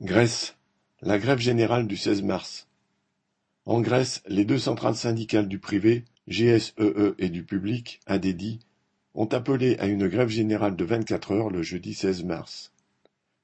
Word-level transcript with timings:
Grèce, 0.00 0.56
la 1.02 1.20
grève 1.20 1.38
générale 1.38 1.86
du 1.86 1.96
seize 1.96 2.20
mars. 2.20 2.66
En 3.64 3.80
Grèce, 3.80 4.24
les 4.26 4.44
deux 4.44 4.58
centrales 4.58 4.96
syndicales 4.96 5.46
du 5.46 5.60
privé, 5.60 6.04
GSEE 6.26 6.74
e 6.80 7.14
et 7.20 7.28
du 7.28 7.44
public, 7.44 8.00
ADEDI, 8.06 8.58
ont 9.14 9.26
appelé 9.26 9.76
à 9.78 9.86
une 9.86 10.08
grève 10.08 10.28
générale 10.28 10.74
de 10.74 10.84
vingt-quatre 10.84 11.30
heures 11.30 11.48
le 11.48 11.62
jeudi 11.62 11.94
seize 11.94 12.24
mars. 12.24 12.72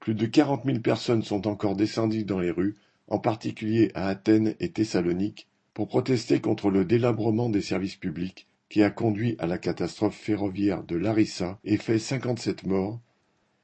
Plus 0.00 0.14
de 0.14 0.24
quarante 0.24 0.64
mille 0.64 0.80
personnes 0.80 1.22
sont 1.22 1.46
encore 1.46 1.76
descendues 1.76 2.24
dans 2.24 2.40
les 2.40 2.50
rues, 2.50 2.76
en 3.08 3.18
particulier 3.18 3.92
à 3.94 4.08
Athènes 4.08 4.54
et 4.58 4.70
Thessalonique, 4.70 5.48
pour 5.74 5.86
protester 5.86 6.40
contre 6.40 6.70
le 6.70 6.86
délabrement 6.86 7.50
des 7.50 7.62
services 7.62 7.96
publics 7.96 8.46
qui 8.70 8.82
a 8.82 8.88
conduit 8.88 9.36
à 9.38 9.46
la 9.46 9.58
catastrophe 9.58 10.16
ferroviaire 10.16 10.82
de 10.82 10.96
Larissa 10.96 11.58
et 11.64 11.76
fait 11.76 11.98
cinquante-sept 11.98 12.64
morts, 12.64 13.00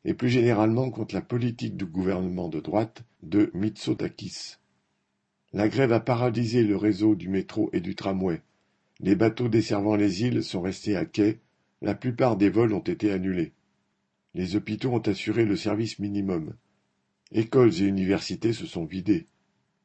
et 0.05 0.15
plus 0.15 0.29
généralement 0.29 0.91
contre 0.91 1.15
la 1.15 1.23
politique 1.23 1.77
du 1.77 1.87
gouvernement 1.87 2.49
de 2.49 2.61
droite 2.61 3.05
de 3.23 3.51
Mitsotakis. 3.55 4.57
La 5.53 5.69
grève 5.69 5.93
a 5.93 6.01
paralysé 6.01 6.65
le 6.65 6.77
réseau 6.77 7.15
du 7.15 7.29
métro 7.29 7.71
et 7.73 7.81
du 7.81 7.95
tramway. 7.95 8.43
Les 9.01 9.15
bateaux 9.15 9.49
desservant 9.49 9.97
les 9.97 10.23
îles 10.23 10.43
sont 10.43 10.61
restés 10.61 10.97
à 10.97 11.05
quai, 11.05 11.41
la 11.81 11.95
plupart 11.95 12.37
des 12.37 12.51
vols 12.51 12.73
ont 12.73 12.81
été 12.81 13.13
annulés. 13.13 13.53
Les 14.35 14.57
hôpitaux 14.57 14.91
ont 14.91 14.99
assuré 14.99 15.45
le 15.45 15.57
service 15.57 15.99
minimum. 15.99 16.55
Écoles 17.33 17.75
et 17.81 17.87
universités 17.87 18.53
se 18.53 18.67
sont 18.67 18.85
vidées. 18.85 19.27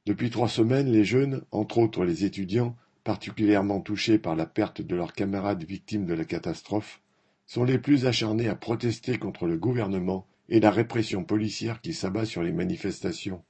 Depuis 0.05 0.29
trois 0.29 0.49
semaines, 0.49 0.91
les 0.91 1.03
jeunes, 1.03 1.43
entre 1.51 1.77
autres 1.77 2.03
les 2.03 2.25
étudiants, 2.25 2.75
particulièrement 3.03 3.81
touchés 3.81 4.17
par 4.17 4.35
la 4.35 4.45
perte 4.45 4.81
de 4.81 4.95
leurs 4.95 5.13
camarades 5.13 5.63
victimes 5.63 6.05
de 6.05 6.13
la 6.13 6.25
catastrophe, 6.25 7.01
sont 7.49 7.63
les 7.63 7.79
plus 7.79 8.05
acharnés 8.05 8.47
à 8.47 8.53
protester 8.53 9.17
contre 9.17 9.47
le 9.47 9.57
gouvernement 9.57 10.27
et 10.49 10.59
la 10.59 10.69
répression 10.69 11.23
policière 11.23 11.81
qui 11.81 11.95
s'abat 11.95 12.25
sur 12.25 12.43
les 12.43 12.51
manifestations. 12.51 13.43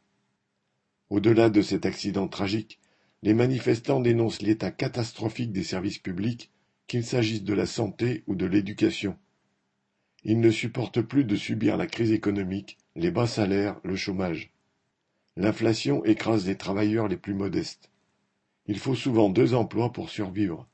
Au-delà 1.09 1.49
de 1.49 1.61
cet 1.61 1.85
accident 1.85 2.29
tragique, 2.29 2.79
les 3.23 3.33
manifestants 3.33 3.99
dénoncent 3.99 4.41
l'état 4.41 4.71
catastrophique 4.71 5.51
des 5.51 5.65
services 5.65 5.97
publics, 5.97 6.49
qu'il 6.87 7.03
s'agisse 7.03 7.43
de 7.43 7.53
la 7.53 7.65
santé 7.65 8.23
ou 8.25 8.35
de 8.35 8.45
l'éducation. 8.45 9.17
Ils 10.23 10.39
ne 10.39 10.49
supportent 10.49 11.01
plus 11.01 11.25
de 11.25 11.35
subir 11.35 11.75
la 11.75 11.85
crise 11.85 12.13
économique, 12.13 12.77
les 12.95 13.11
bas 13.11 13.27
salaires, 13.27 13.81
le 13.83 13.97
chômage. 13.97 14.53
L'inflation 15.35 16.05
écrase 16.05 16.47
les 16.47 16.55
travailleurs 16.55 17.09
les 17.09 17.17
plus 17.17 17.33
modestes. 17.33 17.91
Il 18.65 18.79
faut 18.79 18.95
souvent 18.95 19.29
deux 19.29 19.55
emplois 19.55 19.91
pour 19.91 20.09
survivre. 20.09 20.69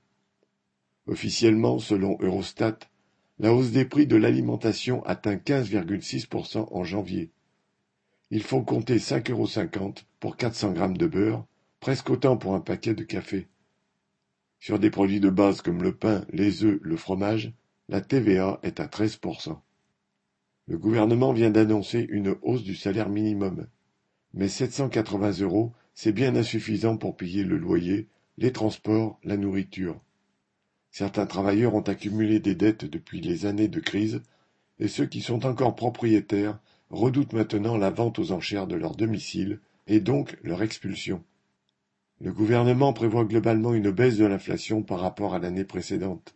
Officiellement, 1.08 1.80
selon 1.80 2.20
Eurostat, 2.22 2.78
la 3.40 3.54
hausse 3.54 3.72
des 3.72 3.86
prix 3.86 4.08
de 4.08 4.16
l'alimentation 4.16 5.04
atteint 5.06 5.36
15,6% 5.36 6.68
en 6.72 6.84
janvier. 6.84 7.32
Il 8.32 8.44
faut 8.44 8.62
compter 8.62 8.98
5,50 8.98 9.32
euros 9.32 9.94
pour 10.20 10.38
400 10.38 10.72
grammes 10.72 10.98
de 10.98 11.08
beurre, 11.08 11.46
presque 11.80 12.10
autant 12.10 12.38
pour 12.38 12.56
un 12.56 12.62
paquet 12.62 12.94
de 12.94 13.04
café. 13.04 13.48
Sur 14.60 14.80
des 14.80 14.90
produits 14.90 15.20
de 15.20 15.30
base 15.30 15.62
comme 15.62 15.84
le 15.84 15.94
pain, 15.94 16.26
les 16.32 16.64
œufs, 16.64 16.80
le 16.82 16.98
fromage, 16.98 17.54
la 17.90 18.02
TVA 18.02 18.60
est 18.64 18.80
à 18.80 18.88
13%. 18.88 19.58
Le 20.68 20.78
gouvernement 20.78 21.34
vient 21.34 21.52
d'annoncer 21.52 22.08
une 22.10 22.36
hausse 22.42 22.64
du 22.64 22.76
salaire 22.76 23.10
minimum. 23.10 23.68
Mais 24.34 24.48
780 24.48 25.42
euros, 25.42 25.74
c'est 25.94 26.12
bien 26.12 26.36
insuffisant 26.36 26.98
pour 26.98 27.16
payer 27.16 27.44
le 27.44 27.58
loyer, 27.58 28.08
les 28.38 28.52
transports, 28.52 29.20
la 29.24 29.38
nourriture. 29.38 30.02
Certains 30.98 31.26
travailleurs 31.26 31.76
ont 31.76 31.82
accumulé 31.82 32.40
des 32.40 32.56
dettes 32.56 32.86
depuis 32.86 33.20
les 33.20 33.46
années 33.46 33.68
de 33.68 33.82
crise, 33.82 34.22
et 34.80 34.88
ceux 34.88 35.06
qui 35.06 35.20
sont 35.20 35.46
encore 35.46 35.76
propriétaires 35.76 36.58
redoutent 36.90 37.34
maintenant 37.34 37.76
la 37.76 37.90
vente 37.90 38.18
aux 38.18 38.32
enchères 38.32 38.66
de 38.66 38.78
leur 38.78 38.96
domicile, 38.96 39.60
et 39.88 40.00
donc 40.00 40.38
leur 40.42 40.64
expulsion. 40.64 41.22
Le 42.22 42.32
gouvernement 42.32 42.94
prévoit 42.94 43.26
globalement 43.26 43.74
une 43.74 43.92
baisse 43.92 44.16
de 44.16 44.24
l'inflation 44.24 44.84
par 44.84 45.02
rapport 45.02 45.34
à 45.34 45.40
l'année 45.40 45.66
précédente. 45.66 46.34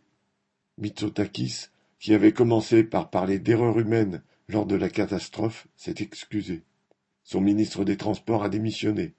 Mitsotakis, 0.76 1.68
qui 1.98 2.12
avait 2.12 2.32
commencé 2.32 2.84
par 2.84 3.08
parler 3.08 3.38
d'erreur 3.38 3.78
humaine 3.78 4.22
lors 4.46 4.66
de 4.66 4.76
la 4.76 4.90
catastrophe, 4.90 5.68
s'est 5.74 5.94
excusé. 6.00 6.64
Son 7.24 7.40
ministre 7.40 7.82
des 7.86 7.96
Transports 7.96 8.44
a 8.44 8.50
démissionné. 8.50 9.14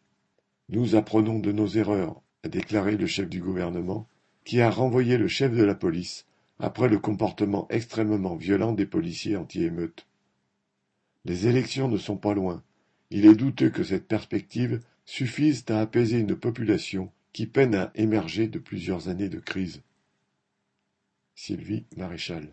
Nous 0.70 0.96
apprenons 0.96 1.40
de 1.40 1.52
nos 1.52 1.68
erreurs, 1.68 2.22
a 2.44 2.48
déclaré 2.48 2.96
le 2.96 3.08
chef 3.08 3.28
du 3.28 3.42
gouvernement, 3.42 4.08
qui 4.44 4.62
a 4.62 4.70
renvoyé 4.70 5.18
le 5.18 5.28
chef 5.28 5.56
de 5.56 5.64
la 5.64 5.76
police 5.76 6.26
après 6.60 6.90
le 6.90 7.00
comportement 7.00 7.68
extrêmement 7.70 8.36
violent 8.36 8.72
des 8.72 8.86
policiers 8.86 9.36
anti-émeutes. 9.36 10.08
Les 11.26 11.48
élections 11.48 11.88
ne 11.88 11.98
sont 11.98 12.18
pas 12.18 12.34
loin. 12.34 12.64
Il 13.10 13.26
est 13.26 13.36
douteux 13.36 13.70
que 13.70 13.84
cette 13.84 14.08
perspective 14.08 14.80
suffise 15.06 15.64
à 15.70 15.82
apaiser 15.82 16.20
une 16.20 16.36
population 16.36 17.12
qui 17.34 17.46
peine 17.46 17.76
à 17.76 17.92
émerger 17.96 18.48
de 18.48 18.60
plusieurs 18.60 19.10
années 19.10 19.30
de 19.30 19.40
crise. 19.40 19.82
Sylvie 21.36 21.86
Maréchal 21.98 22.50